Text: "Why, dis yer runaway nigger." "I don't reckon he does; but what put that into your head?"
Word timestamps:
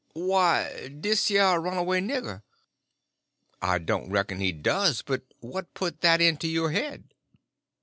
"Why, 0.13 0.87
dis 0.87 1.29
yer 1.29 1.59
runaway 1.59 2.01
nigger." 2.01 2.41
"I 3.61 3.77
don't 3.77 4.09
reckon 4.09 4.39
he 4.39 4.51
does; 4.51 5.03
but 5.03 5.21
what 5.41 5.75
put 5.75 6.01
that 6.01 6.19
into 6.19 6.47
your 6.47 6.71
head?" 6.71 7.13